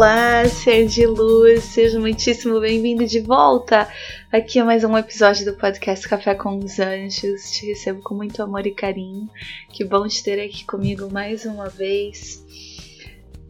[0.00, 3.86] Olá, ser de luz, seja muitíssimo bem-vindo de volta.
[4.32, 7.50] Aqui é mais um episódio do podcast Café com os Anjos.
[7.50, 9.28] Te recebo com muito amor e carinho.
[9.68, 12.42] Que bom te ter aqui comigo mais uma vez.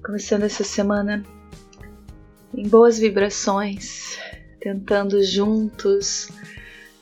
[0.04, 1.24] Começando essa semana
[2.52, 4.18] em boas vibrações,
[4.60, 6.32] tentando juntos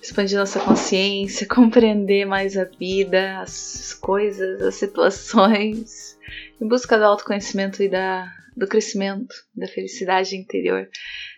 [0.03, 6.19] expandir nossa consciência, compreender mais a vida, as coisas, as situações,
[6.61, 10.89] em busca do autoconhecimento e da do crescimento, da felicidade interior.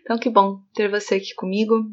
[0.00, 1.84] Então, que bom ter você aqui comigo.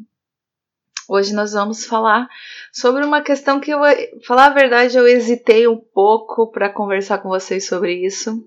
[1.06, 2.26] Hoje nós vamos falar
[2.72, 3.80] sobre uma questão que eu,
[4.26, 8.46] falar a verdade, eu hesitei um pouco para conversar com vocês sobre isso,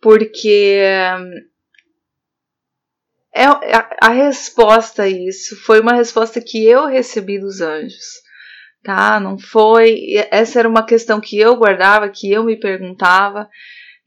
[0.00, 0.80] porque
[3.32, 8.20] é a, a resposta a isso foi uma resposta que eu recebi dos anjos,
[8.82, 9.20] tá?
[9.20, 10.14] Não foi.
[10.30, 13.48] Essa era uma questão que eu guardava, que eu me perguntava,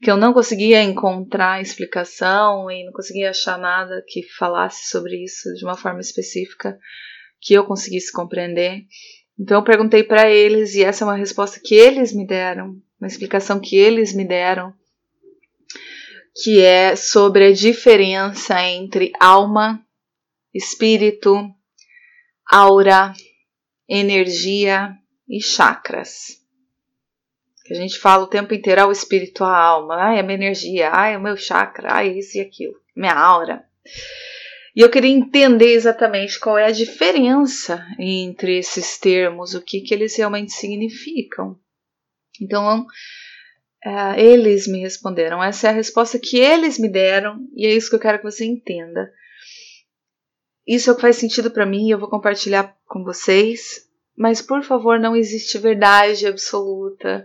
[0.02, 5.54] que eu não conseguia encontrar explicação e não conseguia achar nada que falasse sobre isso
[5.54, 6.76] de uma forma específica
[7.40, 8.82] que eu conseguisse compreender.
[9.38, 13.06] Então eu perguntei para eles e essa é uma resposta que eles me deram, uma
[13.06, 14.74] explicação que eles me deram,
[16.42, 19.80] que é sobre a diferença entre alma,
[20.52, 21.48] espírito,
[22.50, 23.12] aura,
[23.88, 24.96] energia
[25.28, 26.41] e chakras
[27.64, 30.34] que a gente fala o tempo inteiro, ah, o espírito, a alma, ah, é minha
[30.34, 33.64] energia, ah, é o meu chakra, ah, isso e aquilo, minha aura.
[34.74, 39.92] E eu queria entender exatamente qual é a diferença entre esses termos, o que, que
[39.92, 41.58] eles realmente significam.
[42.40, 42.86] Então,
[43.84, 47.90] uh, eles me responderam, essa é a resposta que eles me deram, e é isso
[47.90, 49.12] que eu quero que você entenda.
[50.66, 53.91] Isso é o que faz sentido para mim, eu vou compartilhar com vocês.
[54.16, 57.24] Mas por favor, não existe verdade absoluta.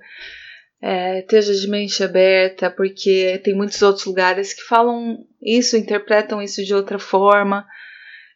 [0.82, 6.64] É, esteja de mente aberta, porque tem muitos outros lugares que falam isso, interpretam isso
[6.64, 7.66] de outra forma.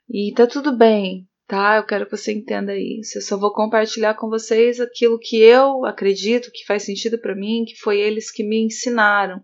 [0.09, 1.77] E tá tudo bem, tá?
[1.77, 3.17] Eu quero que você entenda isso.
[3.17, 7.63] Eu só vou compartilhar com vocês aquilo que eu acredito que faz sentido para mim,
[7.65, 9.41] que foi eles que me ensinaram.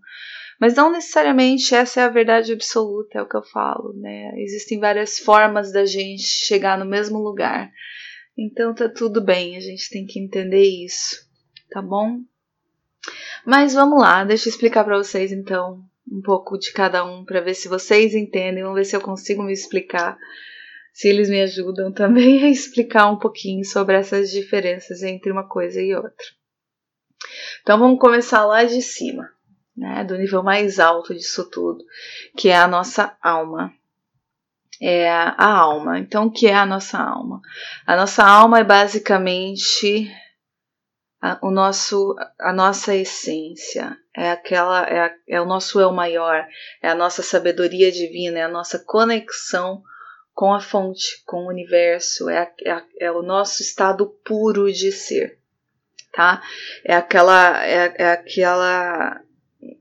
[0.60, 4.32] Mas não necessariamente essa é a verdade absoluta, é o que eu falo, né?
[4.38, 7.72] Existem várias formas da gente chegar no mesmo lugar.
[8.38, 11.28] Então tá tudo bem, a gente tem que entender isso,
[11.72, 12.22] tá bom?
[13.44, 17.42] Mas vamos lá, deixa eu explicar para vocês então um pouco de cada um para
[17.42, 20.18] ver se vocês entendem, vamos ver se eu consigo me explicar,
[20.94, 25.82] se eles me ajudam também a explicar um pouquinho sobre essas diferenças entre uma coisa
[25.82, 26.26] e outra.
[27.64, 29.28] Então vamos começar lá de cima,
[29.76, 31.84] né, do nível mais alto disso tudo,
[32.38, 33.74] que é a nossa alma
[34.82, 36.00] é a alma.
[36.00, 37.42] Então, o que é a nossa alma?
[37.86, 40.12] A nossa alma é basicamente
[41.22, 46.48] a, o nosso, a nossa essência, é aquela, é, a, é o nosso eu maior,
[46.82, 49.82] é a nossa sabedoria divina, é a nossa conexão
[50.34, 55.40] com a fonte, com o universo, é, é, é o nosso estado puro de ser,
[56.14, 56.42] tá?
[56.86, 59.20] É aquela, é, é aquela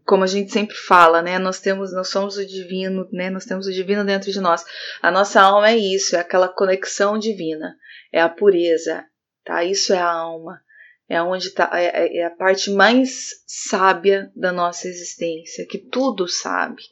[0.05, 1.39] como a gente sempre fala, né?
[1.39, 3.29] Nós temos, nós somos o divino, né?
[3.29, 4.65] Nós temos o divino dentro de nós.
[5.03, 7.77] A nossa alma é isso, é aquela conexão divina,
[8.13, 9.05] é a pureza,
[9.45, 9.65] tá?
[9.65, 10.61] Isso é a alma,
[11.09, 16.27] é onde tá, é, é, é a parte mais sábia da nossa existência, que tudo
[16.27, 16.83] sabe,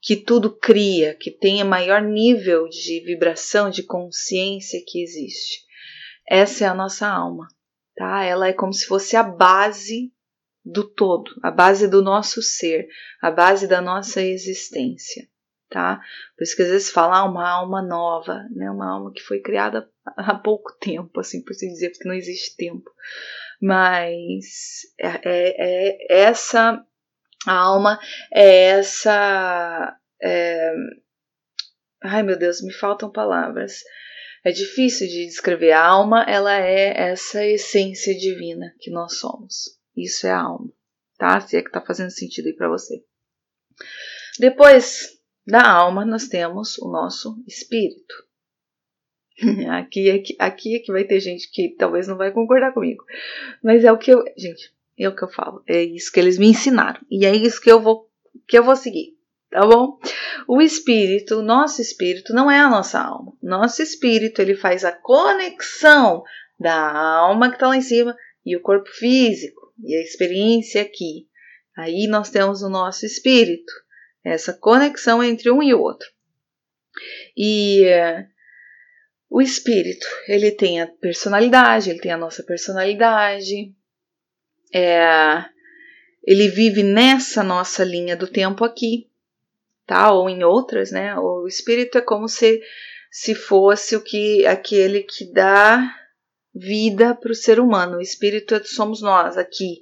[0.00, 5.60] que tudo cria, que tem o maior nível de vibração, de consciência que existe.
[6.28, 7.48] Essa é a nossa alma,
[7.96, 8.22] tá?
[8.22, 10.12] Ela é como se fosse a base
[10.70, 12.88] do todo, a base do nosso ser,
[13.22, 15.26] a base da nossa existência,
[15.70, 16.00] tá?
[16.36, 18.70] Por isso que às vezes falar ah, uma alma nova, né?
[18.70, 22.56] Uma alma que foi criada há pouco tempo, assim por se dizer, porque não existe
[22.56, 22.90] tempo.
[23.60, 26.84] Mas é, é, é essa
[27.46, 27.98] a alma
[28.32, 29.96] é essa.
[30.20, 30.72] É,
[32.02, 33.80] ai meu Deus, me faltam palavras.
[34.44, 35.72] É difícil de descrever.
[35.72, 39.77] A alma, ela é essa essência divina que nós somos.
[40.02, 40.70] Isso é a alma,
[41.18, 41.40] tá?
[41.40, 43.02] Se é que tá fazendo sentido aí para você.
[44.38, 48.14] Depois da alma, nós temos o nosso espírito.
[49.70, 53.04] Aqui é, que, aqui é que vai ter gente que talvez não vai concordar comigo.
[53.62, 54.24] Mas é o que eu.
[54.36, 55.62] Gente, é o que eu falo.
[55.66, 57.00] É isso que eles me ensinaram.
[57.08, 58.10] E é isso que eu vou,
[58.48, 59.16] que eu vou seguir.
[59.50, 59.98] Tá bom?
[60.46, 63.32] O espírito, nosso espírito, não é a nossa alma.
[63.42, 66.22] Nosso espírito, ele faz a conexão
[66.58, 71.28] da alma que está lá em cima e o corpo físico e a experiência aqui.
[71.76, 73.72] Aí nós temos o nosso espírito,
[74.24, 76.08] essa conexão entre um e outro.
[77.36, 77.84] E
[79.30, 83.72] o espírito, ele tem a personalidade, ele tem a nossa personalidade,
[84.74, 85.44] é,
[86.24, 89.10] ele vive nessa nossa linha do tempo aqui,
[89.86, 90.12] tá?
[90.12, 91.16] Ou em outras, né?
[91.16, 92.60] O espírito é como se
[93.10, 95.97] se fosse o que aquele que dá
[96.58, 97.98] vida para o ser humano.
[97.98, 99.80] O espírito é, somos nós aqui,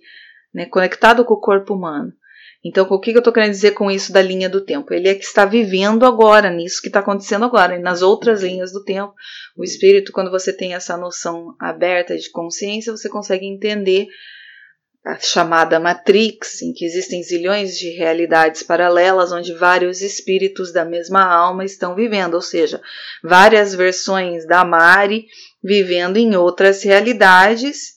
[0.52, 0.66] né?
[0.66, 2.12] Conectado com o corpo humano.
[2.64, 4.92] Então, o que eu estou querendo dizer com isso da linha do tempo?
[4.92, 8.72] Ele é que está vivendo agora, nisso que está acontecendo agora, e nas outras linhas
[8.72, 9.14] do tempo.
[9.56, 14.08] O espírito, quando você tem essa noção aberta de consciência, você consegue entender
[15.06, 21.22] a chamada Matrix, em que existem zilhões de realidades paralelas onde vários espíritos da mesma
[21.22, 22.82] alma estão vivendo, ou seja,
[23.22, 25.26] várias versões da Mari
[25.66, 27.96] vivendo em outras realidades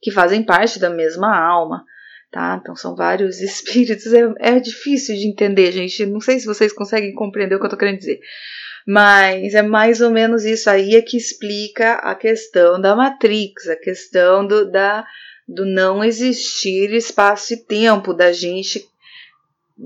[0.00, 1.84] que fazem parte da mesma alma
[2.32, 2.58] tá?
[2.60, 6.06] Então são vários espíritos, é, é difícil de entender, gente.
[6.06, 8.18] Não sei se vocês conseguem compreender o que eu tô querendo dizer.
[8.84, 13.76] Mas é mais ou menos isso aí é que explica a questão da Matrix, a
[13.76, 15.06] questão do, da,
[15.46, 18.84] do não existir espaço e tempo, da gente,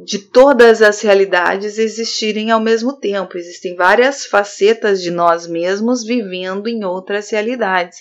[0.04, 3.38] de todas as realidades existirem ao mesmo tempo.
[3.38, 7.98] Existem várias facetas de nós mesmos vivendo em outras realidades.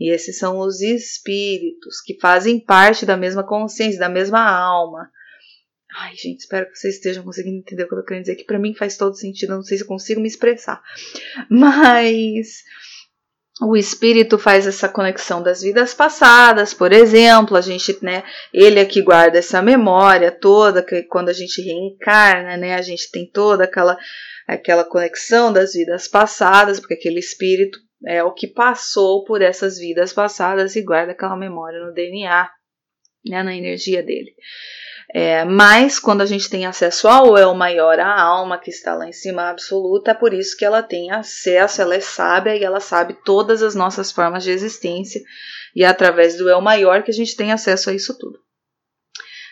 [0.00, 5.08] E esses são os espíritos que fazem parte da mesma consciência, da mesma alma.
[5.98, 8.44] Ai, gente, espero que vocês estejam conseguindo entender o que eu tô querendo dizer, que
[8.44, 10.82] para mim faz todo sentido, eu não sei se eu consigo me expressar.
[11.48, 12.64] Mas
[13.62, 18.22] o espírito faz essa conexão das vidas passadas, por exemplo, a gente, né,
[18.52, 23.10] ele é que guarda essa memória toda, que quando a gente reencarna, né, a gente
[23.10, 23.96] tem toda aquela
[24.46, 30.12] aquela conexão das vidas passadas, porque aquele espírito é o que passou por essas vidas
[30.12, 32.48] passadas e guarda aquela memória no DNA,
[33.24, 34.32] né, na energia dele.
[35.14, 39.08] É, mas quando a gente tem acesso ao eu maior, a alma que está lá
[39.08, 42.80] em cima absoluta, é por isso que ela tem acesso, ela é sábia e ela
[42.80, 45.20] sabe todas as nossas formas de existência,
[45.74, 48.38] e é através do eu maior que a gente tem acesso a isso tudo.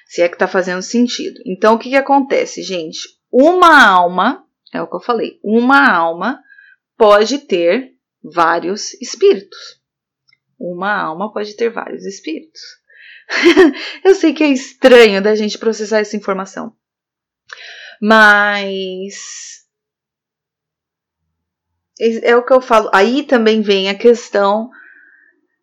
[0.07, 1.41] Se é que está fazendo sentido.
[1.47, 3.01] Então o que, que acontece, gente?
[3.33, 6.43] Uma alma, é o que eu falei, uma alma
[6.97, 7.93] pode ter
[8.23, 9.81] vários espíritos.
[10.59, 12.61] Uma alma pode ter vários espíritos.
[14.05, 16.75] eu sei que é estranho da gente processar essa informação,
[18.01, 19.15] mas
[22.01, 22.91] é o que eu falo.
[22.93, 24.71] Aí também vem a questão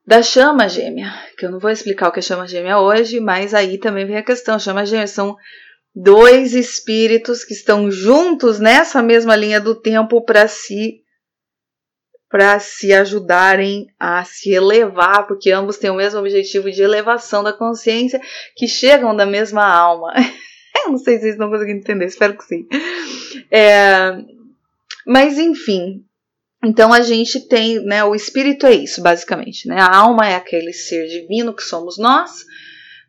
[0.06, 3.54] da chama gêmea, que eu não vou explicar o que é chama gêmea hoje, mas
[3.54, 4.60] aí também vem a questão.
[4.60, 5.36] Chama gêmea são
[5.94, 11.01] dois espíritos que estão juntos nessa mesma linha do tempo para se
[12.32, 17.52] para se ajudarem a se elevar, porque ambos têm o mesmo objetivo de elevação da
[17.52, 18.22] consciência,
[18.56, 20.14] que chegam da mesma alma.
[20.88, 22.66] não sei se vocês estão conseguindo entender, espero que sim.
[23.52, 24.18] É,
[25.06, 26.06] mas enfim,
[26.64, 29.80] então a gente tem, né, o espírito é isso, basicamente, né?
[29.80, 32.46] A alma é aquele ser divino que somos nós,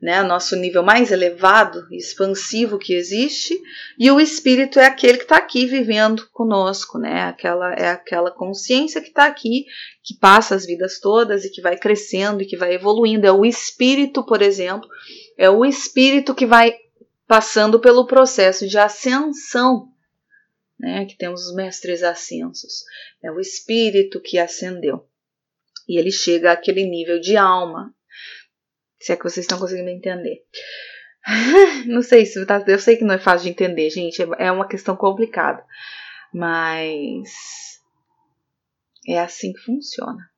[0.03, 3.57] né, nosso nível mais elevado expansivo que existe,
[3.97, 9.01] e o espírito é aquele que está aqui vivendo conosco, né, aquela, é aquela consciência
[9.01, 9.65] que está aqui,
[10.03, 13.29] que passa as vidas todas e que vai crescendo e que vai evoluindo.
[13.29, 14.89] É o espírito, por exemplo,
[15.39, 16.75] é o espírito que vai
[17.25, 19.89] passando pelo processo de ascensão,
[20.81, 22.83] né, que temos os mestres ascensos.
[23.23, 25.07] É o espírito que ascendeu.
[25.89, 27.95] E ele chega àquele nível de alma,
[29.05, 30.43] se é que vocês estão conseguindo entender.
[31.87, 34.53] não sei se tá, eu sei que não é fácil de entender, gente, é, é
[34.53, 35.65] uma questão complicada,
[36.33, 37.31] mas
[39.07, 40.33] é assim que funciona.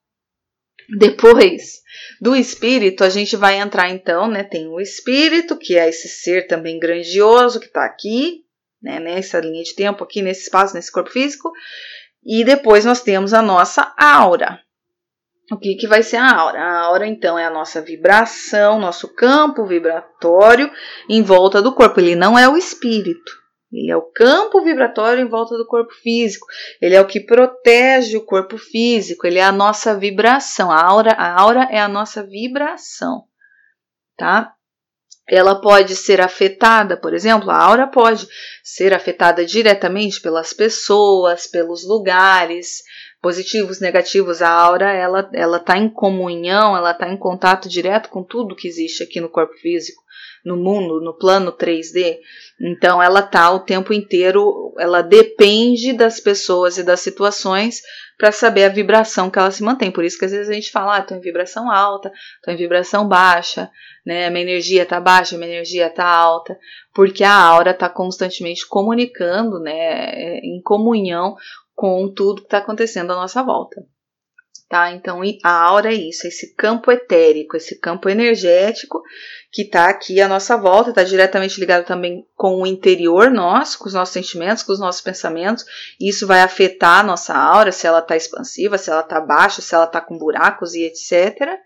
[0.99, 1.83] Depois
[2.21, 4.43] do espírito, a gente vai entrar então, né?
[4.43, 8.45] Tem o espírito, que é esse ser também grandioso que está aqui,
[8.83, 9.01] né?
[9.01, 11.51] Nessa linha de tempo, aqui nesse espaço, nesse corpo físico.
[12.23, 14.61] E depois nós temos a nossa aura,
[15.53, 16.59] o que, que vai ser a aura?
[16.59, 20.71] A aura, então, é a nossa vibração, nosso campo vibratório
[21.09, 22.01] em volta do corpo.
[22.01, 23.45] Ele não é o espírito.
[23.71, 26.47] Ele é o campo vibratório em volta do corpo físico.
[26.81, 29.27] Ele é o que protege o corpo físico.
[29.27, 30.71] Ele é a nossa vibração.
[30.71, 33.25] A aura, a aura é a nossa vibração,
[34.17, 34.55] tá?
[35.29, 38.29] Ela pode ser afetada, por exemplo, a aura pode
[38.63, 42.83] ser afetada diretamente pelas pessoas, pelos lugares,
[43.25, 44.43] positivos, negativos.
[44.43, 48.69] A aura, ela, ela tá em comunhão, ela tá em contato direto com tudo que
[48.69, 50.03] existe aqui no corpo físico,
[50.45, 52.19] no mundo, no plano 3D.
[52.61, 57.81] Então, ela tá o tempo inteiro, ela depende das pessoas e das situações
[58.19, 59.91] para saber a vibração que ela se mantém.
[59.91, 62.13] Por isso que às vezes a gente fala, ah, tô em vibração alta,
[62.43, 63.71] tô em vibração baixa,
[64.05, 64.29] né?
[64.29, 66.59] Minha energia tá baixa, minha energia tá alta,
[66.93, 71.35] porque a aura tá constantemente comunicando, né, em comunhão
[71.75, 73.85] com tudo que está acontecendo à nossa volta.
[74.69, 74.91] Tá?
[74.93, 79.03] Então, a aura é isso, esse campo etérico, esse campo energético
[79.53, 83.87] que está aqui à nossa volta, está diretamente ligado também com o interior nosso, com
[83.87, 85.65] os nossos sentimentos, com os nossos pensamentos.
[86.01, 89.75] Isso vai afetar a nossa aura, se ela está expansiva, se ela está baixa, se
[89.75, 91.57] ela está com buracos e etc.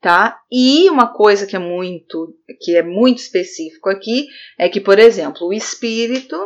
[0.00, 0.38] Tá?
[0.52, 4.26] E uma coisa que é muito, que é muito específico aqui
[4.58, 6.36] é que, por exemplo, o espírito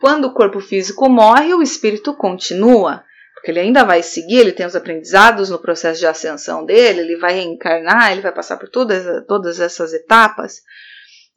[0.00, 4.66] quando o corpo físico morre, o espírito continua, porque ele ainda vai seguir, ele tem
[4.66, 9.26] os aprendizados no processo de ascensão dele, ele vai reencarnar, ele vai passar por todas,
[9.26, 10.62] todas essas etapas.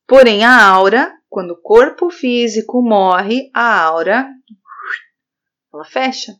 [0.07, 4.27] Porém, a aura, quando o corpo físico morre, a aura
[5.73, 6.33] ela fecha,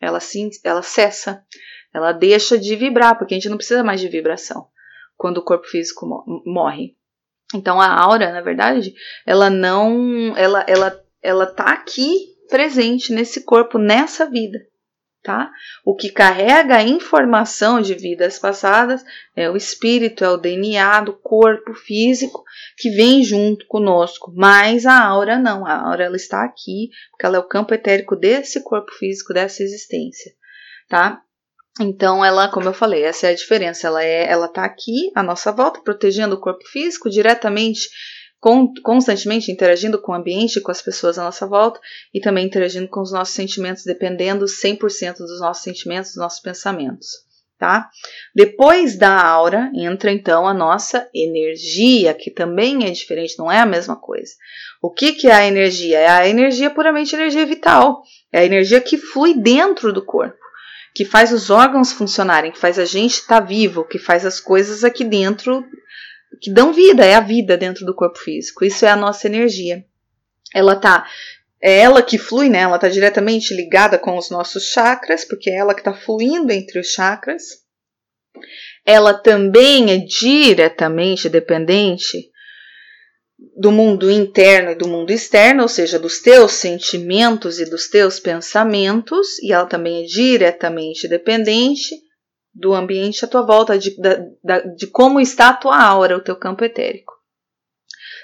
[0.00, 1.44] ela, sim, ela cessa,
[1.92, 4.66] ela deixa de vibrar, porque a gente não precisa mais de vibração
[5.16, 6.06] quando o corpo físico
[6.46, 6.96] morre.
[7.54, 8.94] Então a aura, na verdade,
[9.26, 14.58] ela não, ela, ela ela tá aqui presente nesse corpo, nessa vida,
[15.22, 15.50] tá?
[15.84, 19.04] O que carrega a informação de vidas passadas
[19.36, 22.42] é o espírito, é o DNA do corpo físico
[22.76, 27.36] que vem junto conosco, mas a aura não, a aura ela está aqui, porque ela
[27.36, 30.32] é o campo etérico desse corpo físico, dessa existência,
[30.88, 31.22] tá?
[31.80, 33.86] Então, ela, como eu falei, essa é a diferença.
[33.86, 37.88] Ela é, ela tá aqui à nossa volta, protegendo o corpo físico diretamente
[38.40, 41.80] constantemente interagindo com o ambiente, com as pessoas à nossa volta
[42.14, 47.08] e também interagindo com os nossos sentimentos, dependendo 100% dos nossos sentimentos, dos nossos pensamentos,
[47.58, 47.88] tá?
[48.34, 53.66] Depois da aura entra então a nossa energia, que também é diferente, não é a
[53.66, 54.32] mesma coisa.
[54.80, 55.98] O que, que é a energia?
[55.98, 58.02] É a energia puramente energia vital,
[58.32, 60.38] é a energia que flui dentro do corpo
[60.94, 64.40] que faz os órgãos funcionarem, que faz a gente estar tá vivo, que faz as
[64.40, 65.64] coisas aqui dentro
[66.40, 68.64] que dão vida, é a vida dentro do corpo físico.
[68.64, 69.84] Isso é a nossa energia.
[70.54, 71.06] Ela tá
[71.60, 72.60] é ela que flui, né?
[72.60, 76.78] Ela está diretamente ligada com os nossos chakras, porque é ela que está fluindo entre
[76.78, 77.64] os chakras.
[78.86, 82.30] Ela também é diretamente dependente
[83.56, 88.18] do mundo interno e do mundo externo, ou seja, dos teus sentimentos e dos teus
[88.20, 92.07] pensamentos, e ela também é diretamente dependente
[92.58, 96.36] do ambiente à tua volta, de, de, de como está a tua aura, o teu
[96.36, 97.14] campo etérico.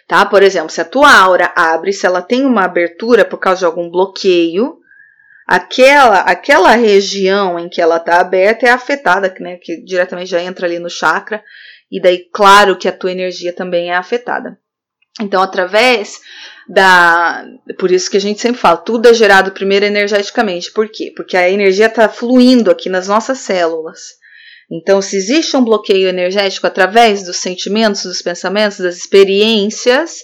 [0.06, 0.26] Tá?
[0.26, 3.64] Por exemplo, se a tua aura abre, se ela tem uma abertura por causa de
[3.64, 4.78] algum bloqueio,
[5.46, 10.66] aquela aquela região em que ela está aberta é afetada, né, que diretamente já entra
[10.66, 11.42] ali no chakra,
[11.90, 14.58] e daí claro que a tua energia também é afetada.
[15.20, 16.20] Então, através
[16.68, 17.46] da.
[17.78, 20.72] Por isso que a gente sempre fala, tudo é gerado primeiro energeticamente.
[20.72, 21.12] Por quê?
[21.14, 24.23] Porque a energia está fluindo aqui nas nossas células.
[24.70, 30.20] Então, se existe um bloqueio energético através dos sentimentos, dos pensamentos, das experiências,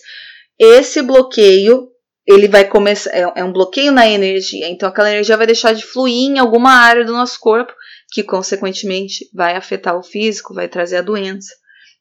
[0.59, 1.89] esse bloqueio
[2.27, 4.69] ele vai começar é, é um bloqueio na energia.
[4.69, 7.73] Então, aquela energia vai deixar de fluir em alguma área do nosso corpo,
[8.13, 11.53] que consequentemente vai afetar o físico, vai trazer a doença.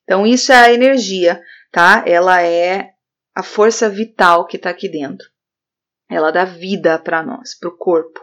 [0.04, 1.42] Então, isso é a energia,
[1.72, 2.04] tá?
[2.06, 2.90] Ela é
[3.36, 5.28] a força vital que está aqui dentro.
[6.10, 8.20] Ela dá vida para nós, para o corpo.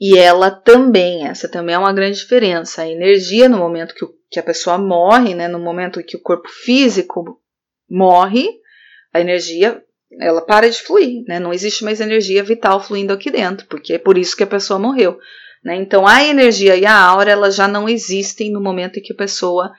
[0.00, 2.82] E ela também, essa também é uma grande diferença.
[2.82, 6.22] A energia, no momento que, o, que a pessoa morre, né, no momento que o
[6.22, 7.40] corpo físico
[7.88, 8.48] morre,
[9.12, 9.82] a energia
[10.20, 11.40] ela para de fluir, né?
[11.40, 14.78] Não existe mais energia vital fluindo aqui dentro, porque é por isso que a pessoa
[14.78, 15.18] morreu,
[15.64, 15.76] né?
[15.76, 19.16] Então a energia e a aura elas já não existem no momento em que a
[19.16, 19.72] pessoa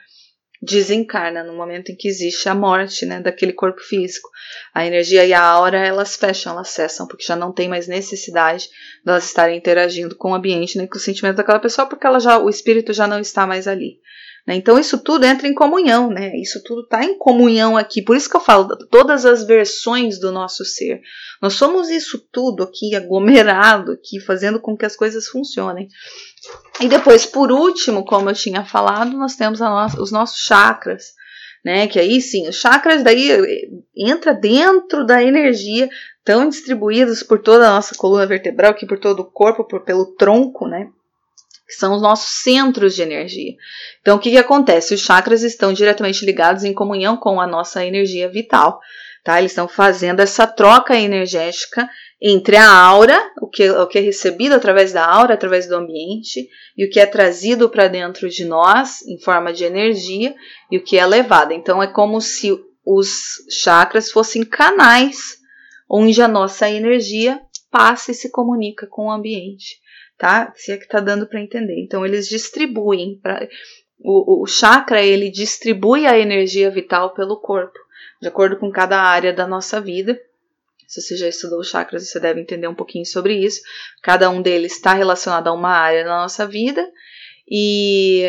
[0.62, 4.28] desencarna no momento em que existe a morte né, daquele corpo físico.
[4.74, 8.68] A energia e a aura elas fecham, elas cessam, porque já não tem mais necessidade
[9.04, 12.20] delas de estarem interagindo com o ambiente, nem com o sentimento daquela pessoa, porque ela
[12.20, 14.00] já, o espírito já não está mais ali.
[14.46, 14.54] Né?
[14.54, 16.36] Então isso tudo entra em comunhão, né?
[16.36, 18.00] Isso tudo está em comunhão aqui.
[18.00, 21.00] Por isso que eu falo todas as versões do nosso ser.
[21.42, 25.88] Nós somos isso tudo aqui aglomerado aqui, fazendo com que as coisas funcionem.
[26.80, 29.58] E depois, por último, como eu tinha falado, nós temos
[29.98, 31.06] os nossos chakras,
[31.64, 31.88] né?
[31.88, 33.28] Que aí sim, os chakras daí
[33.96, 35.88] entra dentro da energia
[36.18, 40.06] estão distribuídos por toda a nossa coluna vertebral, aqui por todo o corpo, por, pelo
[40.16, 40.88] tronco, né?
[41.66, 43.54] Que são os nossos centros de energia.
[44.00, 44.94] Então, o que, que acontece?
[44.94, 48.80] Os chakras estão diretamente ligados em comunhão com a nossa energia vital.
[49.24, 49.38] Tá?
[49.38, 51.88] Eles estão fazendo essa troca energética
[52.22, 56.48] entre a aura, o que, o que é recebido através da aura, através do ambiente,
[56.76, 60.34] e o que é trazido para dentro de nós em forma de energia
[60.70, 61.52] e o que é levado.
[61.52, 65.38] Então é como se os chakras fossem canais
[65.90, 69.78] onde a nossa energia passa e se comunica com o ambiente,
[70.18, 70.52] tá?
[70.56, 71.80] Se é que tá dando para entender.
[71.80, 73.46] Então eles distribuem pra,
[74.00, 77.78] o, o chakra ele distribui a energia vital pelo corpo
[78.20, 80.18] de acordo com cada área da nossa vida.
[80.86, 83.60] Se você já estudou chakras, você deve entender um pouquinho sobre isso.
[84.02, 86.88] Cada um deles está relacionado a uma área da nossa vida
[87.48, 88.24] e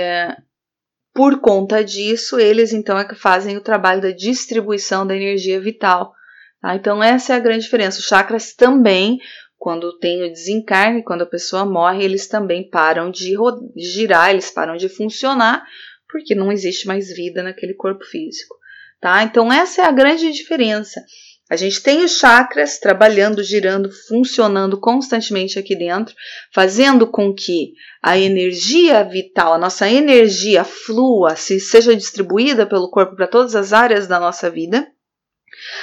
[1.13, 6.13] por conta disso, eles então é que fazem o trabalho da distribuição da energia vital.
[6.61, 6.75] Tá?
[6.75, 7.99] Então, essa é a grande diferença.
[7.99, 9.19] Os chakras também,
[9.57, 13.35] quando tem o desencarne, quando a pessoa morre, eles também param de
[13.75, 15.65] girar, eles param de funcionar,
[16.09, 18.55] porque não existe mais vida naquele corpo físico
[18.99, 19.23] tá?
[19.23, 21.01] Então essa é a grande diferença.
[21.49, 26.13] A gente tem os chakras trabalhando, girando, funcionando constantemente aqui dentro,
[26.53, 27.71] fazendo com que
[28.03, 33.71] a energia vital, a nossa energia flua, se seja distribuída pelo corpo para todas as
[33.71, 34.85] áreas da nossa vida,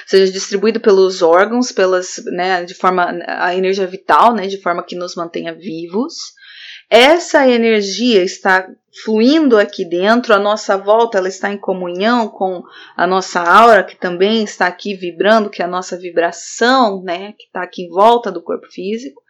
[0.06, 4.96] seja distribuído pelos órgãos, pelas, né, de forma a energia vital, né, de forma que
[4.96, 6.14] nos mantenha vivos.
[6.96, 8.70] Essa energia está
[9.04, 12.62] fluindo aqui dentro, a nossa volta ela está em comunhão com
[12.96, 17.46] a nossa aura, que também está aqui vibrando, que é a nossa vibração, né, que
[17.46, 19.20] está aqui em volta do corpo físico.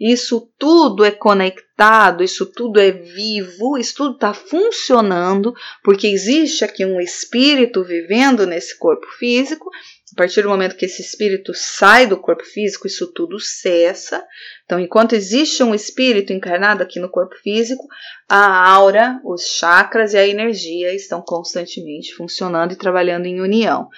[0.00, 6.86] Isso tudo é conectado, isso tudo é vivo, isso tudo está funcionando, porque existe aqui
[6.86, 9.68] um espírito vivendo nesse corpo físico
[10.12, 14.24] a partir do momento que esse espírito sai do corpo físico, isso tudo cessa.
[14.64, 17.86] Então, enquanto existe um espírito encarnado aqui no corpo físico,
[18.28, 23.88] a aura, os chakras e a energia estão constantemente funcionando e trabalhando em união.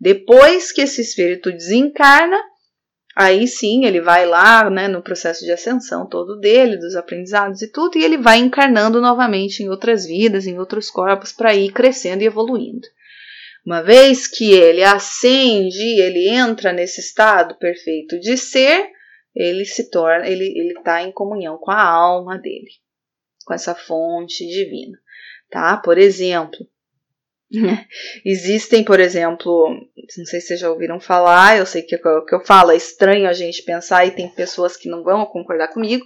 [0.00, 2.40] Depois que esse espírito desencarna,
[3.14, 7.68] aí sim ele vai lá, né, no processo de ascensão todo dele, dos aprendizados e
[7.68, 12.22] tudo, e ele vai encarnando novamente em outras vidas, em outros corpos, para ir crescendo
[12.22, 12.88] e evoluindo.
[13.64, 18.90] Uma vez que ele ascende, ele entra nesse estado perfeito de ser,
[19.34, 22.70] ele se torna, ele ele está em comunhão com a alma dele,
[23.46, 24.98] com essa fonte divina,
[25.48, 25.76] tá?
[25.76, 26.58] Por exemplo,
[28.24, 29.68] existem, por exemplo,
[30.18, 32.76] não sei se vocês já ouviram falar, eu sei que o que eu falo é
[32.76, 36.04] estranho a gente pensar e tem pessoas que não vão concordar comigo,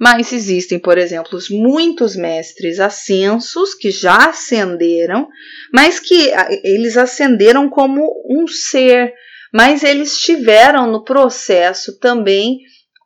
[0.00, 5.28] mas existem, por exemplo, muitos mestres ascensos que já ascenderam,
[5.74, 6.30] mas que
[6.64, 9.12] eles ascenderam como um ser,
[9.52, 12.60] mas eles tiveram no processo também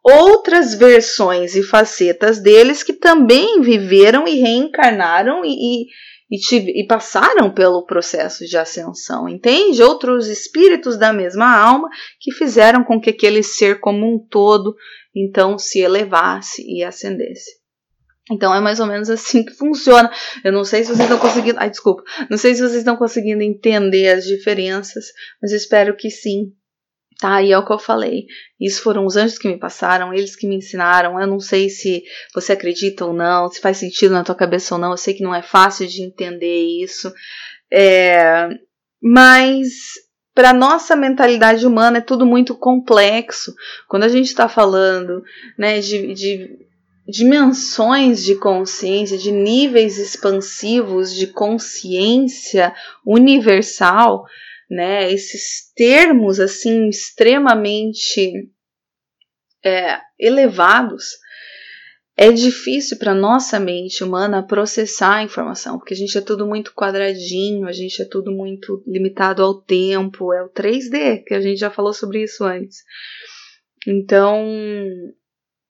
[0.05, 5.87] outras versões e facetas deles que também viveram e reencarnaram e, e,
[6.31, 6.39] e,
[6.83, 9.83] e, passaram pelo processo de ascensão, entende?
[9.83, 14.75] Outros espíritos da mesma alma que fizeram com que aquele ser como um todo
[15.15, 17.63] então se elevasse e ascendesse.
[18.31, 20.11] Então é mais ou menos assim que funciona.
[20.43, 21.59] Eu não sei se vocês estão conseguindo.
[21.61, 22.03] Ai, desculpa.
[22.31, 25.07] Não sei se vocês estão conseguindo entender as diferenças,
[25.43, 26.53] mas espero que sim.
[27.19, 28.27] Tá, e é o que eu falei.
[28.61, 31.21] Isso foram os anjos que me passaram, eles que me ensinaram.
[31.21, 32.03] Eu não sei se
[32.35, 34.91] você acredita ou não, se faz sentido na tua cabeça ou não.
[34.91, 37.13] Eu sei que não é fácil de entender isso.
[37.73, 38.49] É,
[39.01, 39.69] mas
[40.35, 43.55] para nossa mentalidade humana é tudo muito complexo.
[43.89, 45.23] Quando a gente está falando
[45.57, 46.59] né, de, de
[47.07, 52.75] dimensões de consciência, de níveis expansivos de consciência
[53.07, 54.25] universal,
[54.75, 58.51] né, esses termos assim extremamente
[59.65, 61.11] é, elevados,
[62.17, 66.73] é difícil para nossa mente humana processar a informação, porque a gente é tudo muito
[66.73, 71.59] quadradinho, a gente é tudo muito limitado ao tempo, é o 3D, que a gente
[71.59, 72.79] já falou sobre isso antes.
[73.87, 74.47] Então,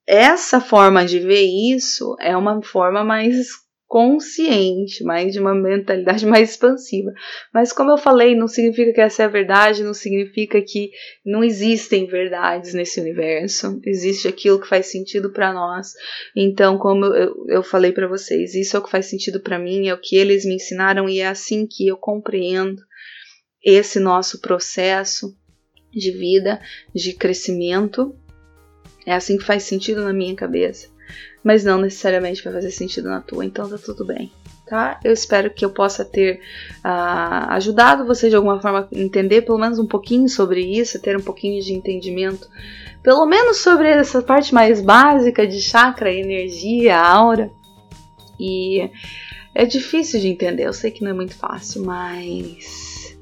[0.06, 3.63] essa forma de ver isso é uma forma mais
[3.94, 7.12] consciente, mais de uma mentalidade mais expansiva.
[7.52, 10.90] Mas como eu falei, não significa que essa é a verdade, não significa que
[11.24, 13.80] não existem verdades nesse universo.
[13.86, 15.92] Existe aquilo que faz sentido para nós.
[16.34, 19.86] Então, como eu, eu falei para vocês, isso é o que faz sentido para mim,
[19.86, 22.82] é o que eles me ensinaram e é assim que eu compreendo
[23.64, 25.32] esse nosso processo
[25.92, 26.60] de vida,
[26.92, 28.12] de crescimento.
[29.06, 30.93] É assim que faz sentido na minha cabeça
[31.42, 34.32] mas não necessariamente vai fazer sentido na tua, então tá tudo bem.
[34.66, 34.98] tá?
[35.04, 36.40] Eu espero que eu possa ter
[36.84, 41.16] uh, ajudado você de alguma forma a entender pelo menos um pouquinho sobre isso, ter
[41.16, 42.48] um pouquinho de entendimento,
[43.02, 47.50] pelo menos sobre essa parte mais básica de chakra, energia, aura.
[48.40, 48.90] E
[49.54, 53.16] é difícil de entender, eu sei que não é muito fácil, mas.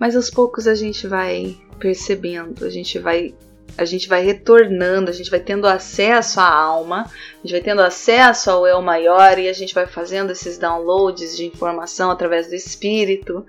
[0.00, 3.34] Mas aos poucos a gente vai percebendo, a gente vai
[3.76, 7.80] a gente vai retornando, a gente vai tendo acesso à alma, a gente vai tendo
[7.80, 12.54] acesso ao eu maior e a gente vai fazendo esses downloads de informação através do
[12.54, 13.44] espírito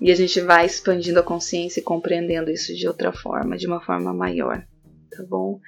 [0.00, 3.80] e a gente vai expandindo a consciência e compreendendo isso de outra forma, de uma
[3.80, 4.64] forma maior,
[5.10, 5.60] tá bom?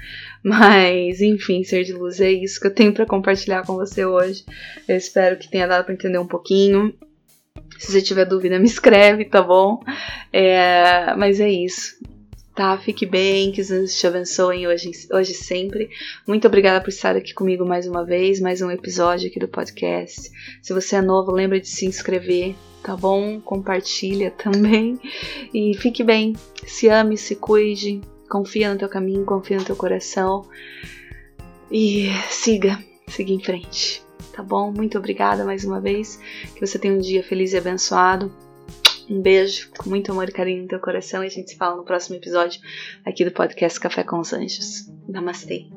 [0.42, 4.44] Mas, enfim, ser de luz é isso que eu tenho para compartilhar com você hoje.
[4.88, 6.94] Eu espero que tenha dado para entender um pouquinho.
[7.78, 9.80] Se você tiver dúvida, me escreve, tá bom?
[10.32, 11.96] É, mas é isso
[12.56, 12.78] tá?
[12.78, 15.90] Fique bem, que Jesus te abençoe hoje, hoje sempre.
[16.26, 20.30] Muito obrigada por estar aqui comigo mais uma vez, mais um episódio aqui do podcast.
[20.62, 23.38] Se você é novo, lembra de se inscrever, tá bom?
[23.42, 24.98] Compartilha também.
[25.52, 26.32] E fique bem,
[26.66, 30.48] se ame, se cuide, confia no teu caminho, confia no teu coração.
[31.70, 34.72] E siga, siga em frente, tá bom?
[34.72, 36.18] Muito obrigada mais uma vez.
[36.54, 38.32] Que você tenha um dia feliz e abençoado.
[39.08, 41.76] Um beijo com muito amor e carinho no teu coração e a gente se fala
[41.76, 42.60] no próximo episódio
[43.04, 44.90] aqui do podcast Café com os Anjos.
[45.08, 45.75] Namastê!